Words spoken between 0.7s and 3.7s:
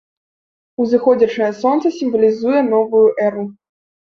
Узыходзячае сонца сімвалізуе новую эру.